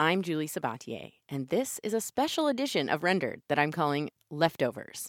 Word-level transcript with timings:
I'm 0.00 0.22
Julie 0.22 0.48
Sabatier, 0.48 1.12
and 1.28 1.50
this 1.50 1.78
is 1.84 1.94
a 1.94 2.00
special 2.00 2.48
edition 2.48 2.88
of 2.88 3.04
Rendered 3.04 3.42
that 3.48 3.60
I'm 3.60 3.70
calling 3.70 4.10
Leftovers. 4.28 5.08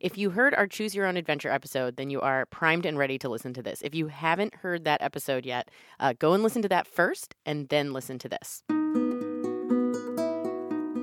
If 0.00 0.18
you 0.18 0.28
heard 0.28 0.52
our 0.52 0.66
Choose 0.66 0.94
Your 0.94 1.06
Own 1.06 1.16
Adventure 1.16 1.48
episode, 1.48 1.96
then 1.96 2.10
you 2.10 2.20
are 2.20 2.44
primed 2.44 2.84
and 2.84 2.98
ready 2.98 3.18
to 3.20 3.28
listen 3.30 3.54
to 3.54 3.62
this. 3.62 3.80
If 3.80 3.94
you 3.94 4.08
haven't 4.08 4.56
heard 4.56 4.84
that 4.84 5.00
episode 5.00 5.46
yet, 5.46 5.70
uh, 5.98 6.12
go 6.18 6.34
and 6.34 6.42
listen 6.42 6.60
to 6.60 6.68
that 6.68 6.86
first 6.86 7.36
and 7.46 7.70
then 7.70 7.94
listen 7.94 8.18
to 8.18 8.28
this. 8.28 8.62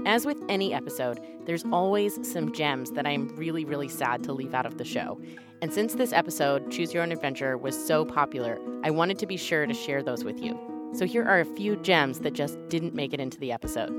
As 0.06 0.28
with 0.28 0.38
any 0.48 0.72
episode, 0.72 1.20
there's 1.48 1.66
always 1.72 2.20
some 2.32 2.54
gems 2.54 2.92
that 2.92 3.08
I'm 3.08 3.36
really, 3.36 3.66
really 3.66 3.90
sad 3.90 4.24
to 4.26 4.34
leave 4.34 4.54
out 4.54 4.68
of 4.68 4.78
the 4.78 4.86
show. 4.86 5.20
And 5.64 5.74
since 5.74 5.96
this 5.96 6.14
episode, 6.14 6.72
Choose 6.72 6.94
Your 6.94 7.02
Own 7.02 7.12
Adventure, 7.12 7.58
was 7.58 7.88
so 7.88 8.06
popular, 8.06 8.60
I 8.84 8.92
wanted 8.92 9.18
to 9.18 9.26
be 9.26 9.36
sure 9.36 9.66
to 9.66 9.74
share 9.74 10.04
those 10.04 10.24
with 10.24 10.40
you. 10.44 10.75
So 10.94 11.06
here 11.06 11.26
are 11.26 11.40
a 11.40 11.46
few 11.46 11.76
gems 11.78 12.20
that 12.20 12.34
just 12.34 12.58
didn't 12.70 12.94
make 12.94 13.14
it 13.14 13.20
into 13.20 13.40
the 13.40 13.52
episode. 13.52 13.94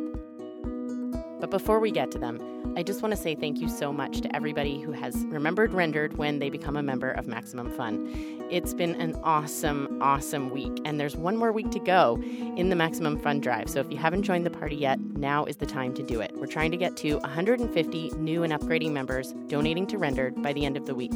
But 1.41 1.51
before 1.51 1.81
we 1.81 1.91
get 1.91 2.11
to 2.13 2.19
them, 2.19 2.41
I 2.77 2.83
just 2.83 3.03
want 3.03 3.15
to 3.15 3.21
say 3.21 3.35
thank 3.35 3.59
you 3.59 3.69
so 3.69 3.93
much 3.93 4.21
to 4.21 4.37
everybody 4.37 4.81
who 4.81 4.93
has 4.93 5.17
remembered 5.27 5.73
Rendered 5.73 6.17
when 6.19 6.39
they 6.39 6.51
become 6.51 6.77
a 6.77 6.83
member 6.83 7.11
of 7.11 7.27
Maximum 7.27 7.71
Fun. 7.71 8.07
It's 8.51 8.75
been 8.75 8.95
an 9.01 9.19
awesome, 9.23 9.99
awesome 10.03 10.51
week, 10.51 10.81
and 10.85 11.01
there's 11.01 11.17
one 11.17 11.37
more 11.37 11.53
week 11.53 11.71
to 11.71 11.79
go 11.79 12.23
in 12.23 12.69
the 12.69 12.77
Maximum 12.77 13.19
Fun 13.19 13.41
Drive. 13.41 13.71
So 13.71 13.81
if 13.81 13.91
you 13.91 13.97
haven't 13.97 14.25
joined 14.25 14.45
the 14.45 14.51
party 14.51 14.77
yet, 14.77 15.01
now 15.01 15.45
is 15.47 15.57
the 15.57 15.67
time 15.67 15.95
to 15.95 16.03
do 16.03 16.21
it. 16.21 16.33
We're 16.37 16.47
trying 16.47 16.71
to 16.71 16.77
get 16.77 16.97
to 16.99 17.17
150 17.17 18.11
new 18.11 18.43
and 18.43 18.53
upgrading 18.53 18.93
members 18.93 19.33
donating 19.47 19.87
to 19.89 19.99
Rendered 19.99 20.43
by 20.43 20.53
the 20.53 20.67
end 20.67 20.77
of 20.77 20.87
the 20.87 20.95
week. 20.95 21.13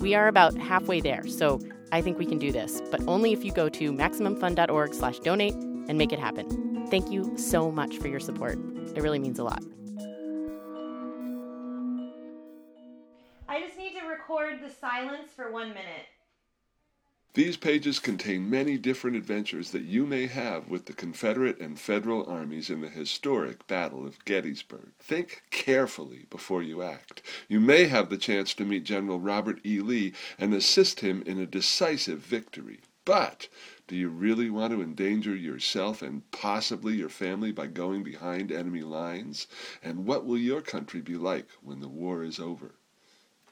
We 0.00 0.14
are 0.14 0.28
about 0.28 0.56
halfway 0.56 1.00
there, 1.00 1.26
so 1.28 1.60
I 1.92 2.00
think 2.00 2.18
we 2.18 2.26
can 2.26 2.38
do 2.38 2.50
this, 2.52 2.80
but 2.90 3.00
only 3.06 3.32
if 3.32 3.44
you 3.44 3.52
go 3.52 3.68
to 3.68 3.92
maximumfun.org/donate 3.92 5.54
and 5.54 5.98
make 5.98 6.12
it 6.12 6.18
happen. 6.18 6.86
Thank 6.88 7.10
you 7.10 7.36
so 7.36 7.70
much 7.70 7.98
for 7.98 8.08
your 8.08 8.20
support. 8.20 8.58
It 8.94 9.02
really 9.02 9.18
means 9.18 9.38
a 9.38 9.44
lot. 9.44 9.62
I 13.48 13.60
just 13.60 13.78
need 13.78 13.94
to 13.98 14.06
record 14.06 14.60
the 14.62 14.70
silence 14.70 15.30
for 15.34 15.52
one 15.52 15.68
minute. 15.68 16.06
These 17.34 17.56
pages 17.56 17.98
contain 17.98 18.48
many 18.48 18.78
different 18.78 19.16
adventures 19.16 19.72
that 19.72 19.82
you 19.82 20.06
may 20.06 20.28
have 20.28 20.68
with 20.68 20.86
the 20.86 20.92
Confederate 20.92 21.58
and 21.58 21.76
Federal 21.76 22.24
armies 22.30 22.70
in 22.70 22.80
the 22.80 22.88
historic 22.88 23.66
Battle 23.66 24.06
of 24.06 24.24
Gettysburg. 24.24 24.92
Think 25.00 25.42
carefully 25.50 26.26
before 26.30 26.62
you 26.62 26.80
act. 26.80 27.22
You 27.48 27.58
may 27.58 27.86
have 27.86 28.08
the 28.08 28.18
chance 28.18 28.54
to 28.54 28.64
meet 28.64 28.84
General 28.84 29.18
Robert 29.18 29.58
E. 29.66 29.80
Lee 29.80 30.12
and 30.38 30.54
assist 30.54 31.00
him 31.00 31.24
in 31.26 31.40
a 31.40 31.46
decisive 31.46 32.20
victory. 32.20 32.78
But 33.04 33.48
do 33.88 33.96
you 33.96 34.10
really 34.10 34.48
want 34.48 34.72
to 34.72 34.80
endanger 34.80 35.34
yourself 35.34 36.02
and 36.02 36.30
possibly 36.30 36.94
your 36.94 37.08
family 37.08 37.50
by 37.50 37.66
going 37.66 38.04
behind 38.04 38.52
enemy 38.52 38.82
lines? 38.82 39.48
And 39.82 40.06
what 40.06 40.24
will 40.24 40.38
your 40.38 40.60
country 40.60 41.00
be 41.00 41.16
like 41.16 41.48
when 41.62 41.80
the 41.80 41.88
war 41.88 42.22
is 42.22 42.38
over? 42.38 42.76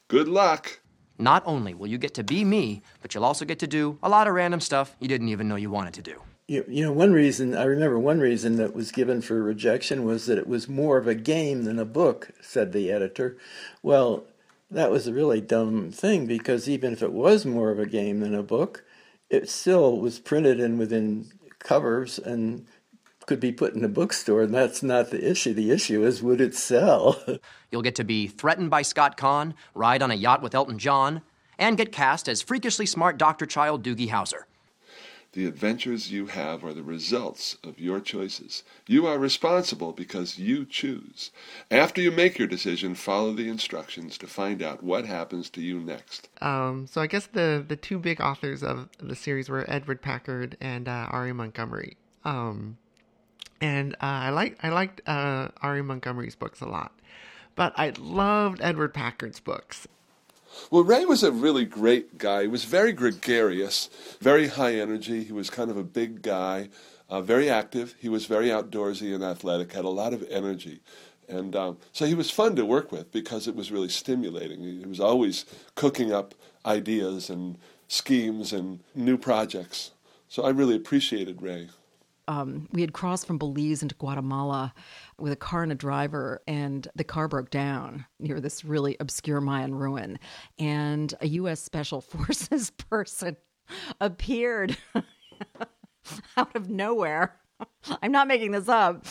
Good 0.06 0.28
luck! 0.28 0.78
Not 1.22 1.42
only 1.46 1.72
will 1.72 1.86
you 1.86 1.98
get 1.98 2.14
to 2.14 2.24
be 2.24 2.44
me, 2.44 2.82
but 3.00 3.14
you'll 3.14 3.24
also 3.24 3.44
get 3.44 3.60
to 3.60 3.66
do 3.66 3.98
a 4.02 4.08
lot 4.08 4.26
of 4.26 4.34
random 4.34 4.60
stuff 4.60 4.96
you 4.98 5.06
didn't 5.06 5.28
even 5.28 5.48
know 5.48 5.56
you 5.56 5.70
wanted 5.70 5.94
to 5.94 6.02
do. 6.02 6.20
You, 6.48 6.64
know, 6.68 6.92
one 6.92 7.12
reason, 7.12 7.56
I 7.56 7.64
remember 7.64 7.98
one 7.98 8.18
reason 8.20 8.56
that 8.56 8.74
was 8.74 8.90
given 8.90 9.22
for 9.22 9.40
rejection 9.42 10.04
was 10.04 10.26
that 10.26 10.36
it 10.36 10.46
was 10.46 10.68
more 10.68 10.98
of 10.98 11.06
a 11.06 11.14
game 11.14 11.64
than 11.64 11.78
a 11.78 11.84
book, 11.84 12.32
said 12.42 12.72
the 12.72 12.90
editor. 12.90 13.38
Well, 13.82 14.24
that 14.70 14.90
was 14.90 15.06
a 15.06 15.14
really 15.14 15.40
dumb 15.40 15.92
thing 15.92 16.26
because 16.26 16.68
even 16.68 16.92
if 16.92 17.02
it 17.02 17.12
was 17.12 17.46
more 17.46 17.70
of 17.70 17.78
a 17.78 17.86
game 17.86 18.20
than 18.20 18.34
a 18.34 18.42
book, 18.42 18.84
it 19.30 19.48
still 19.48 19.98
was 19.98 20.18
printed 20.18 20.60
and 20.60 20.78
within 20.78 21.30
covers 21.60 22.18
and 22.18 22.66
could 23.26 23.40
be 23.40 23.52
put 23.52 23.74
in 23.74 23.84
a 23.84 23.88
bookstore, 23.88 24.42
and 24.42 24.54
that's 24.54 24.82
not 24.82 25.10
the 25.10 25.30
issue. 25.30 25.54
The 25.54 25.70
issue 25.70 26.04
is 26.04 26.22
would 26.22 26.40
it 26.40 26.54
sell? 26.54 27.22
You'll 27.70 27.82
get 27.82 27.94
to 27.96 28.04
be 28.04 28.26
threatened 28.26 28.70
by 28.70 28.82
Scott 28.82 29.16
Caan, 29.16 29.54
ride 29.74 30.02
on 30.02 30.10
a 30.10 30.14
yacht 30.14 30.42
with 30.42 30.54
Elton 30.54 30.78
John, 30.78 31.22
and 31.58 31.76
get 31.76 31.92
cast 31.92 32.28
as 32.28 32.42
freakishly 32.42 32.86
smart 32.86 33.18
Dr. 33.18 33.46
Child 33.46 33.82
Doogie 33.82 34.10
Howser. 34.10 34.44
The 35.32 35.46
adventures 35.46 36.12
you 36.12 36.26
have 36.26 36.62
are 36.62 36.74
the 36.74 36.82
results 36.82 37.56
of 37.64 37.80
your 37.80 38.00
choices. 38.00 38.64
You 38.86 39.06
are 39.06 39.18
responsible 39.18 39.92
because 39.92 40.38
you 40.38 40.66
choose. 40.66 41.30
After 41.70 42.02
you 42.02 42.10
make 42.10 42.38
your 42.38 42.48
decision, 42.48 42.94
follow 42.94 43.32
the 43.32 43.48
instructions 43.48 44.18
to 44.18 44.26
find 44.26 44.62
out 44.62 44.82
what 44.82 45.06
happens 45.06 45.48
to 45.50 45.62
you 45.62 45.80
next. 45.80 46.28
Um, 46.42 46.86
so 46.86 47.00
I 47.00 47.06
guess 47.06 47.28
the 47.28 47.64
the 47.66 47.76
two 47.76 47.98
big 47.98 48.20
authors 48.20 48.62
of 48.62 48.90
the 48.98 49.16
series 49.16 49.48
were 49.48 49.64
Edward 49.68 50.02
Packard 50.02 50.58
and 50.60 50.86
uh, 50.86 51.06
R.A. 51.08 51.32
Montgomery. 51.32 51.96
Um, 52.26 52.76
and 53.62 53.94
uh, 53.94 54.26
I 54.26 54.30
like 54.30 54.58
I 54.62 54.68
liked 54.68 55.00
uh, 55.06 55.48
R.A. 55.62 55.82
Montgomery's 55.82 56.34
books 56.34 56.60
a 56.60 56.66
lot, 56.66 56.92
but 57.54 57.72
I 57.76 57.92
loved 57.98 58.60
Edward 58.60 58.92
Packard's 58.92 59.40
books. 59.40 59.86
Well, 60.70 60.84
Ray 60.84 61.06
was 61.06 61.22
a 61.22 61.32
really 61.32 61.64
great 61.64 62.18
guy. 62.18 62.42
He 62.42 62.48
was 62.48 62.64
very 62.64 62.92
gregarious, 62.92 63.88
very 64.20 64.48
high 64.48 64.74
energy. 64.74 65.24
He 65.24 65.32
was 65.32 65.48
kind 65.48 65.70
of 65.70 65.78
a 65.78 65.84
big 65.84 66.20
guy, 66.20 66.68
uh, 67.08 67.22
very 67.22 67.48
active. 67.48 67.94
He 67.98 68.10
was 68.10 68.26
very 68.26 68.48
outdoorsy 68.48 69.14
and 69.14 69.24
athletic, 69.24 69.72
had 69.72 69.86
a 69.86 69.90
lot 69.90 70.12
of 70.12 70.26
energy. 70.28 70.80
And 71.26 71.56
um, 71.56 71.78
so 71.92 72.04
he 72.04 72.14
was 72.14 72.30
fun 72.30 72.56
to 72.56 72.66
work 72.66 72.92
with 72.92 73.10
because 73.12 73.48
it 73.48 73.54
was 73.54 73.72
really 73.72 73.88
stimulating. 73.88 74.62
He 74.62 74.84
was 74.84 75.00
always 75.00 75.46
cooking 75.74 76.12
up 76.12 76.34
ideas 76.66 77.30
and 77.30 77.56
schemes 77.88 78.52
and 78.52 78.80
new 78.94 79.16
projects. 79.16 79.92
So 80.28 80.42
I 80.42 80.50
really 80.50 80.76
appreciated 80.76 81.40
Ray 81.40 81.68
um, 82.28 82.68
we 82.72 82.80
had 82.80 82.92
crossed 82.92 83.26
from 83.26 83.38
Belize 83.38 83.82
into 83.82 83.94
Guatemala 83.94 84.72
with 85.18 85.32
a 85.32 85.36
car 85.36 85.62
and 85.62 85.72
a 85.72 85.76
driver, 85.76 86.40
and 86.46 86.86
the 86.94 87.04
car 87.04 87.28
broke 87.28 87.50
down 87.50 88.06
near 88.20 88.40
this 88.40 88.64
really 88.64 88.96
obscure 89.00 89.40
Mayan 89.40 89.74
ruin. 89.74 90.18
And 90.58 91.12
a 91.20 91.28
U.S. 91.28 91.60
Special 91.60 92.00
Forces 92.00 92.70
person 92.70 93.36
appeared 94.00 94.76
out 96.36 96.54
of 96.54 96.68
nowhere 96.68 97.36
I'm 98.02 98.12
not 98.12 98.28
making 98.28 98.52
this 98.52 98.68
up. 98.68 99.04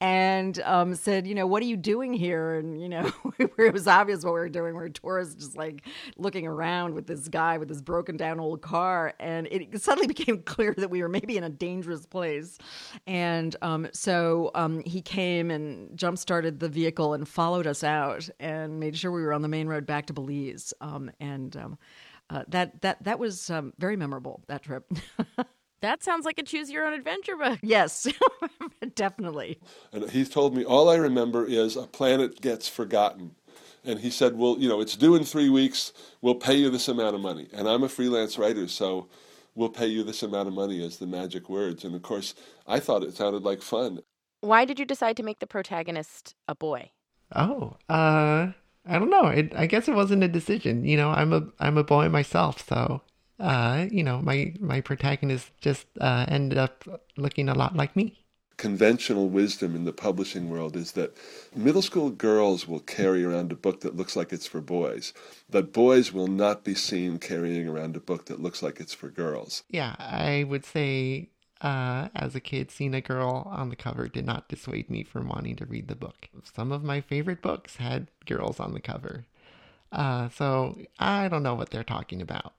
And 0.00 0.60
um, 0.60 0.94
said, 0.94 1.26
you 1.26 1.34
know, 1.34 1.46
what 1.46 1.62
are 1.62 1.66
you 1.66 1.76
doing 1.76 2.12
here? 2.12 2.54
And, 2.54 2.80
you 2.80 2.88
know, 2.88 3.10
it 3.38 3.72
was 3.72 3.86
obvious 3.86 4.24
what 4.24 4.34
we 4.34 4.40
were 4.40 4.48
doing. 4.48 4.76
We 4.76 4.82
are 4.82 4.88
tourists 4.88 5.34
just 5.34 5.56
like 5.56 5.86
looking 6.16 6.46
around 6.46 6.94
with 6.94 7.06
this 7.06 7.28
guy 7.28 7.58
with 7.58 7.68
this 7.68 7.80
broken 7.80 8.16
down 8.16 8.40
old 8.40 8.62
car. 8.62 9.14
And 9.18 9.48
it 9.50 9.80
suddenly 9.82 10.06
became 10.14 10.42
clear 10.42 10.74
that 10.76 10.90
we 10.90 11.02
were 11.02 11.08
maybe 11.08 11.36
in 11.36 11.44
a 11.44 11.50
dangerous 11.50 12.06
place. 12.06 12.58
And 13.06 13.54
um, 13.62 13.88
so 13.92 14.50
um, 14.54 14.82
he 14.84 15.02
came 15.02 15.50
and 15.50 15.96
jump 15.96 16.18
started 16.18 16.60
the 16.60 16.68
vehicle 16.68 17.14
and 17.14 17.28
followed 17.28 17.66
us 17.66 17.84
out 17.84 18.28
and 18.40 18.80
made 18.80 18.96
sure 18.96 19.10
we 19.10 19.22
were 19.22 19.32
on 19.32 19.42
the 19.42 19.48
main 19.48 19.68
road 19.68 19.86
back 19.86 20.06
to 20.06 20.12
Belize. 20.12 20.72
Um, 20.80 21.10
and 21.20 21.56
um, 21.56 21.78
uh, 22.28 22.44
that, 22.48 22.82
that, 22.82 23.02
that 23.04 23.18
was 23.18 23.50
um, 23.50 23.72
very 23.78 23.96
memorable, 23.96 24.42
that 24.48 24.62
trip. 24.62 24.90
That 25.80 26.02
sounds 26.02 26.24
like 26.24 26.38
a 26.38 26.42
choose 26.42 26.70
your 26.70 26.86
own 26.86 26.92
adventure 26.92 27.36
book. 27.36 27.58
Yes, 27.62 28.06
definitely. 28.94 29.58
And 29.92 30.10
he 30.10 30.24
told 30.24 30.56
me 30.56 30.64
all 30.64 30.88
I 30.88 30.96
remember 30.96 31.44
is 31.44 31.76
a 31.76 31.82
planet 31.82 32.40
gets 32.40 32.68
forgotten. 32.68 33.34
And 33.84 34.00
he 34.00 34.10
said, 34.10 34.36
Well, 34.36 34.56
you 34.58 34.68
know, 34.68 34.80
it's 34.80 34.96
due 34.96 35.14
in 35.14 35.24
three 35.24 35.48
weeks. 35.48 35.92
We'll 36.20 36.34
pay 36.34 36.54
you 36.54 36.70
this 36.70 36.88
amount 36.88 37.14
of 37.14 37.20
money. 37.20 37.48
And 37.52 37.68
I'm 37.68 37.84
a 37.84 37.88
freelance 37.88 38.38
writer, 38.38 38.66
so 38.68 39.08
we'll 39.54 39.68
pay 39.68 39.86
you 39.86 40.02
this 40.02 40.22
amount 40.22 40.48
of 40.48 40.54
money 40.54 40.84
as 40.84 40.98
the 40.98 41.06
magic 41.06 41.48
words. 41.48 41.84
And 41.84 41.94
of 41.94 42.02
course, 42.02 42.34
I 42.66 42.80
thought 42.80 43.04
it 43.04 43.14
sounded 43.14 43.42
like 43.42 43.62
fun. 43.62 44.00
Why 44.40 44.64
did 44.64 44.78
you 44.78 44.84
decide 44.84 45.16
to 45.18 45.22
make 45.22 45.38
the 45.38 45.46
protagonist 45.46 46.34
a 46.48 46.54
boy? 46.54 46.90
Oh, 47.34 47.76
uh, 47.88 48.52
I 48.86 48.98
don't 48.98 49.10
know. 49.10 49.26
It, 49.26 49.52
I 49.56 49.66
guess 49.66 49.88
it 49.88 49.94
wasn't 49.94 50.22
a 50.22 50.28
decision. 50.28 50.84
You 50.84 50.96
know, 50.96 51.10
I'm 51.10 51.32
a 51.32 51.42
I'm 51.58 51.78
a 51.78 51.84
boy 51.84 52.08
myself, 52.08 52.66
so 52.66 53.02
uh, 53.38 53.86
you 53.90 54.02
know, 54.02 54.20
my 54.22 54.54
my 54.60 54.80
protagonist 54.80 55.50
just 55.60 55.86
uh, 56.00 56.26
ended 56.28 56.58
up 56.58 56.84
looking 57.16 57.48
a 57.48 57.54
lot 57.54 57.76
like 57.76 57.94
me. 57.96 58.18
Conventional 58.56 59.28
wisdom 59.28 59.76
in 59.76 59.84
the 59.84 59.92
publishing 59.92 60.48
world 60.48 60.76
is 60.76 60.92
that 60.92 61.14
middle 61.54 61.82
school 61.82 62.08
girls 62.08 62.66
will 62.66 62.80
carry 62.80 63.22
around 63.22 63.52
a 63.52 63.54
book 63.54 63.82
that 63.82 63.96
looks 63.96 64.16
like 64.16 64.32
it's 64.32 64.46
for 64.46 64.62
boys, 64.62 65.12
but 65.50 65.72
boys 65.74 66.10
will 66.12 66.26
not 66.26 66.64
be 66.64 66.74
seen 66.74 67.18
carrying 67.18 67.68
around 67.68 67.96
a 67.96 68.00
book 68.00 68.24
that 68.26 68.40
looks 68.40 68.62
like 68.62 68.80
it's 68.80 68.94
for 68.94 69.10
girls. 69.10 69.62
Yeah, 69.68 69.94
I 69.98 70.44
would 70.48 70.64
say 70.64 71.28
uh, 71.60 72.08
as 72.14 72.34
a 72.34 72.40
kid, 72.40 72.70
seeing 72.70 72.94
a 72.94 73.00
girl 73.02 73.46
on 73.50 73.68
the 73.68 73.76
cover 73.76 74.08
did 74.08 74.24
not 74.26 74.48
dissuade 74.48 74.88
me 74.90 75.04
from 75.04 75.28
wanting 75.28 75.56
to 75.56 75.66
read 75.66 75.88
the 75.88 75.94
book. 75.96 76.28
Some 76.54 76.72
of 76.72 76.82
my 76.84 77.00
favorite 77.02 77.42
books 77.42 77.76
had 77.76 78.08
girls 78.24 78.58
on 78.60 78.72
the 78.72 78.80
cover. 78.80 79.26
Uh, 79.92 80.28
so 80.30 80.78
I 80.98 81.28
don't 81.28 81.42
know 81.42 81.54
what 81.54 81.70
they're 81.70 81.84
talking 81.84 82.22
about. 82.22 82.54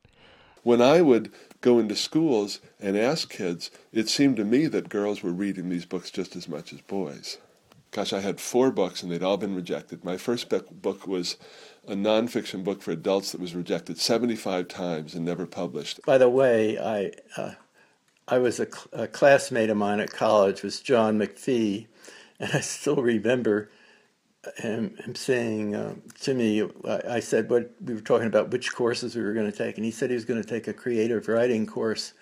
When 0.67 0.81
I 0.81 1.01
would 1.01 1.31
go 1.61 1.79
into 1.79 1.95
schools 1.95 2.59
and 2.77 2.97
ask 2.97 3.29
kids, 3.29 3.71
it 3.93 4.09
seemed 4.09 4.35
to 4.35 4.43
me 4.43 4.67
that 4.67 4.89
girls 4.89 5.23
were 5.23 5.31
reading 5.31 5.69
these 5.69 5.85
books 5.85 6.11
just 6.11 6.35
as 6.35 6.49
much 6.49 6.73
as 6.73 6.81
boys. 6.81 7.37
Gosh, 7.91 8.11
I 8.11 8.19
had 8.19 8.41
four 8.41 8.69
books 8.69 9.01
and 9.01 9.09
they'd 9.09 9.23
all 9.23 9.37
been 9.37 9.55
rejected. 9.55 10.03
My 10.03 10.17
first 10.17 10.49
book 10.49 11.07
was 11.07 11.37
a 11.87 11.93
nonfiction 11.93 12.65
book 12.65 12.81
for 12.81 12.91
adults 12.91 13.31
that 13.31 13.39
was 13.39 13.55
rejected 13.55 13.97
75 13.97 14.67
times 14.67 15.15
and 15.15 15.23
never 15.23 15.45
published. 15.45 16.01
By 16.05 16.17
the 16.17 16.27
way, 16.27 16.77
I 16.77 17.13
uh, 17.37 17.53
I 18.27 18.37
was 18.39 18.59
a, 18.59 18.65
cl- 18.65 19.03
a 19.03 19.07
classmate 19.07 19.69
of 19.69 19.77
mine 19.77 20.01
at 20.01 20.11
college 20.11 20.63
was 20.63 20.81
John 20.81 21.17
McPhee, 21.17 21.87
and 22.41 22.51
I 22.51 22.59
still 22.59 22.97
remember 22.97 23.69
him, 24.57 24.95
him 24.97 25.15
saying 25.15 25.75
uh, 25.75 25.95
to 26.21 26.33
me, 26.33 26.63
I, 26.85 27.01
I 27.09 27.19
said 27.19 27.49
what 27.49 27.71
we 27.83 27.93
were 27.93 28.01
talking 28.01 28.27
about 28.27 28.51
which 28.51 28.73
courses 28.73 29.15
we 29.15 29.23
were 29.23 29.33
going 29.33 29.51
to 29.51 29.57
take, 29.57 29.77
and 29.77 29.85
he 29.85 29.91
said 29.91 30.09
he 30.09 30.15
was 30.15 30.25
going 30.25 30.41
to 30.41 30.47
take 30.47 30.67
a 30.67 30.73
creative 30.73 31.27
writing 31.27 31.65
course, 31.65 32.13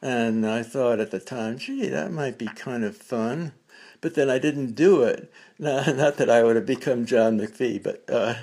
and 0.00 0.46
I 0.46 0.62
thought 0.62 1.00
at 1.00 1.10
the 1.10 1.20
time, 1.20 1.58
gee, 1.58 1.88
that 1.88 2.12
might 2.12 2.38
be 2.38 2.46
kind 2.46 2.84
of 2.84 2.96
fun, 2.96 3.52
but 4.00 4.14
then 4.14 4.28
I 4.28 4.38
didn't 4.38 4.74
do 4.74 5.02
it. 5.02 5.32
Not, 5.58 5.94
not 5.96 6.16
that 6.16 6.28
I 6.28 6.42
would 6.42 6.56
have 6.56 6.66
become 6.66 7.06
John 7.06 7.38
McPhee, 7.38 7.80
but 7.80 8.02
uh, 8.08 8.34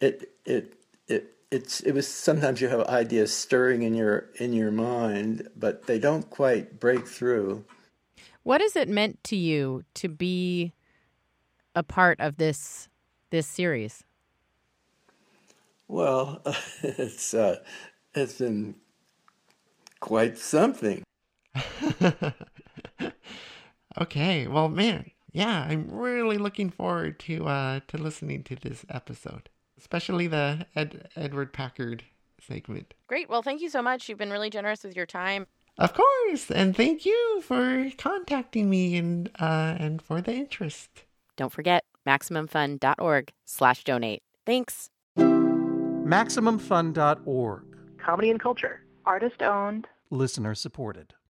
it 0.00 0.30
it 0.44 0.74
it 1.08 1.36
it's 1.50 1.80
it 1.80 1.92
was 1.92 2.06
sometimes 2.06 2.60
you 2.60 2.68
have 2.68 2.86
ideas 2.86 3.32
stirring 3.34 3.82
in 3.82 3.92
your 3.92 4.28
in 4.36 4.52
your 4.52 4.70
mind, 4.70 5.48
but 5.56 5.88
they 5.88 5.98
don't 5.98 6.30
quite 6.30 6.78
break 6.78 7.08
through. 7.08 7.64
What 8.44 8.60
has 8.60 8.76
it 8.76 8.88
meant 8.88 9.24
to 9.24 9.36
you 9.36 9.82
to 9.94 10.08
be 10.08 10.74
a 11.80 11.82
part 11.82 12.20
of 12.20 12.36
this 12.36 12.88
this 13.30 13.46
series? 13.46 14.04
Well, 15.88 16.42
it's 16.82 17.32
uh, 17.34 17.56
it's 18.14 18.34
been 18.34 18.76
quite 19.98 20.36
something. 20.36 21.02
okay, 24.00 24.46
well, 24.46 24.68
man, 24.68 25.10
yeah, 25.32 25.66
I'm 25.68 25.88
really 25.90 26.36
looking 26.36 26.68
forward 26.68 27.18
to 27.20 27.48
uh, 27.48 27.80
to 27.88 27.96
listening 27.96 28.44
to 28.44 28.56
this 28.56 28.84
episode, 28.90 29.48
especially 29.78 30.26
the 30.26 30.66
Ed- 30.76 31.08
Edward 31.16 31.54
Packard 31.54 32.04
segment. 32.46 32.92
Great. 33.06 33.30
Well, 33.30 33.42
thank 33.42 33.62
you 33.62 33.70
so 33.70 33.80
much. 33.80 34.08
You've 34.08 34.18
been 34.18 34.30
really 34.30 34.50
generous 34.50 34.84
with 34.84 34.94
your 34.94 35.06
time. 35.06 35.46
Of 35.78 35.94
course, 35.94 36.50
and 36.50 36.76
thank 36.76 37.06
you 37.06 37.40
for 37.42 37.90
contacting 37.96 38.68
me 38.68 38.98
and 38.98 39.30
uh, 39.40 39.76
and 39.78 40.02
for 40.02 40.20
the 40.20 40.34
interest. 40.34 41.04
Don't 41.40 41.50
forget 41.50 41.84
maximumfun.org 42.06 43.32
slash 43.46 43.82
donate. 43.84 44.22
Thanks. 44.44 44.90
MaximumFun.org. 45.16 47.64
Comedy 47.96 48.30
and 48.30 48.38
culture. 48.38 48.82
Artist 49.06 49.40
owned. 49.40 49.88
Listener 50.10 50.54
supported. 50.54 51.14